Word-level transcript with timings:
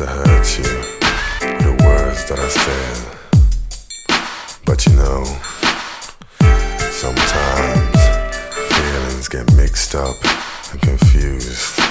to 0.00 0.06
hurt 0.06 0.58
you, 0.58 0.64
the 1.58 1.76
words 1.84 2.24
that 2.30 2.38
I 2.38 2.48
said. 2.48 2.96
But 4.64 4.86
you 4.86 4.96
know, 4.96 5.24
sometimes 6.90 7.98
feelings 8.72 9.28
get 9.28 9.54
mixed 9.56 9.94
up 9.94 10.16
and 10.72 10.80
confused. 10.80 11.89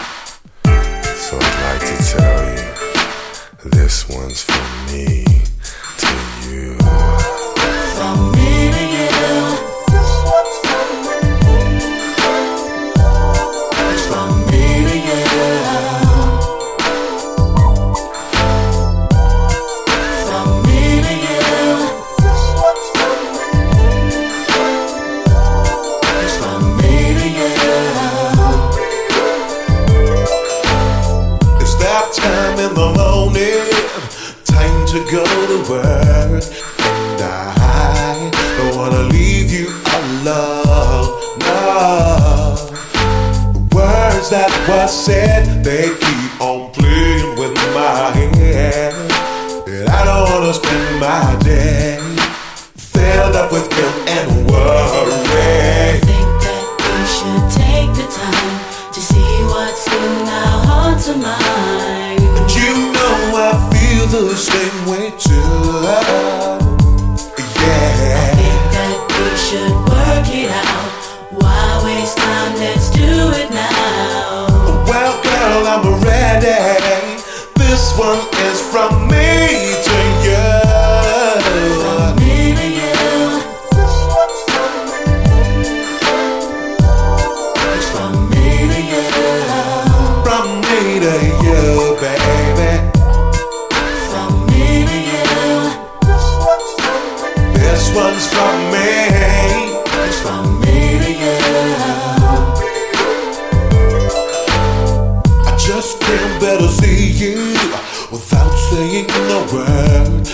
In 32.59 32.73
the 32.73 32.91
morning, 32.99 33.71
time 34.43 34.85
to 34.87 34.99
go 35.09 35.23
to 35.23 35.71
work. 35.71 36.43
And 36.79 37.21
I 37.21 38.29
don't 38.57 38.75
wanna 38.75 39.03
leave 39.15 39.49
you 39.49 39.69
alone. 39.97 41.07
No. 41.39 42.55
The 43.53 43.75
words 43.75 44.29
that 44.29 44.51
were 44.67 44.87
said, 44.87 45.63
they 45.63 45.89
the 64.39 64.45
same 64.45 64.85
way 64.85 65.11
too. 65.17 66.48
Me. 98.73 98.87
From 100.23 100.45
me 100.61 100.77
to 101.03 101.11
you. 101.23 101.37
I 105.45 105.49
just 105.57 105.99
can't 106.01 106.35
better 106.41 106.67
see 106.67 107.11
you 107.23 107.37
without 108.11 108.53
saying 108.69 109.09
a 109.09 109.39
word. 109.53 110.27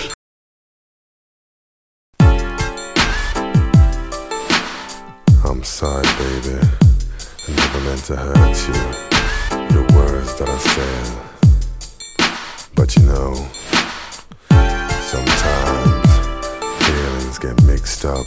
I'm 5.43 5.63
sorry, 5.63 6.07
baby. 6.17 6.57
I 7.47 7.51
never 7.51 7.79
meant 7.81 8.03
to 8.05 8.15
hurt 8.15 8.57
you. 8.67 8.81
The 9.75 9.83
words 9.95 10.31
that 10.39 10.49
I 10.49 10.57
said. 10.57 11.07
But 12.75 12.95
you 12.95 13.03
know, 13.03 13.47
mixed 17.85 18.05
up 18.05 18.25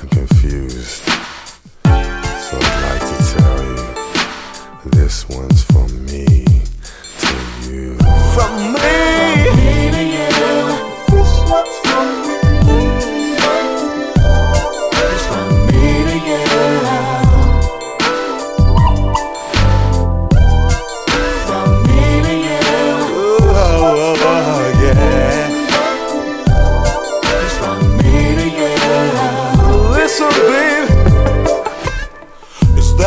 and 0.00 0.10
confused. 0.10 1.02
So 1.84 2.56
I'd 2.58 2.80
like 2.88 3.04
to 3.10 3.16
tell 3.34 3.60
you, 3.68 4.90
this 4.92 5.28
one's 5.28 5.53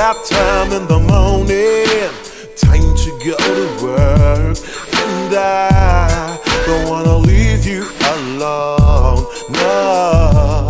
Time 0.08 0.72
in 0.72 0.88
the 0.88 1.00
morning, 1.00 2.10
time 2.56 2.96
to 2.96 3.10
go 3.26 3.36
to 3.36 3.84
work. 3.84 4.58
And 5.04 5.36
I 5.36 6.40
don't 6.66 6.88
wanna 6.90 7.18
leave 7.18 7.68
you 7.68 7.84
alone. 8.14 9.28
No. 9.50 10.70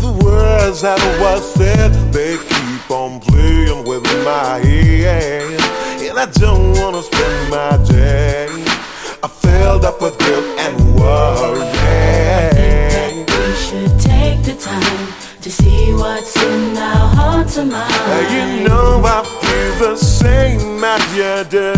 The 0.00 0.24
words 0.24 0.82
that 0.82 0.98
was 1.20 1.54
said, 1.54 1.92
they 2.12 2.36
keep 2.36 2.90
on 2.90 3.20
playing 3.20 3.84
with 3.84 4.02
my 4.24 4.58
head. 4.58 5.60
And 6.00 6.18
I 6.18 6.26
don't 6.26 6.76
wanna 6.80 7.02
spend 7.04 7.48
my 7.48 7.76
what's 16.22 16.36
in 16.36 16.76
our 16.76 17.08
hearts. 17.16 17.56
You 17.56 18.68
know 18.68 19.02
I 19.04 19.24
feel 19.42 19.90
the 19.90 19.96
same 19.96 20.82
as 20.84 21.02
you 21.16 21.44
do. 21.50 21.72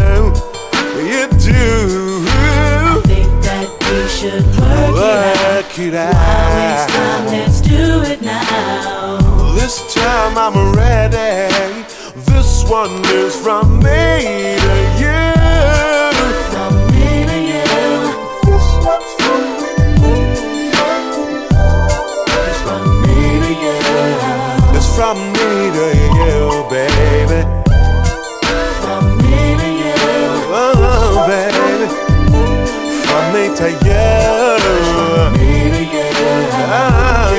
You 1.00 1.28
do. 1.38 2.24
I 2.28 3.00
Think 3.04 3.30
that 3.44 3.68
we 3.88 4.08
should 4.08 4.44
work 4.60 5.78
it 5.78 5.94
out. 5.94 6.14
Work 6.14 6.18
it 6.44 6.52
waste 6.56 6.88
time? 6.94 7.26
Let's 7.26 7.60
do 7.60 8.02
it 8.12 8.20
now. 8.22 9.54
This 9.54 9.94
time 9.94 10.36
I'm 10.36 10.74
ready. 10.74 11.50
This 12.26 12.64
one 12.68 13.02
is 13.06 13.34
from 13.42 13.78
me 13.78 14.63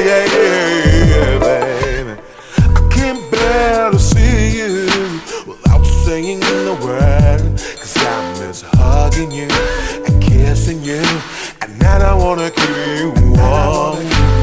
yeah, 0.06 0.26
yeah, 1.06 1.40
baby. 1.40 2.22
I 2.58 2.90
can't 2.92 3.32
bear 3.32 3.92
to 3.92 4.00
see 4.00 4.58
you 4.58 4.86
without 5.46 5.84
saying 5.84 6.44
a 6.44 6.74
word. 6.84 7.42
Cause 7.78 7.98
I 7.98 8.40
miss 8.40 8.62
hugging 8.62 9.32
you 9.32 9.48
and 10.06 10.22
kissing 10.22 10.84
you. 10.84 11.04
And 11.62 11.80
now 11.80 12.00
I 12.00 12.14
wanna 12.16 12.50
keep 12.52 12.70
you 12.70 13.14
warm. 13.34 14.35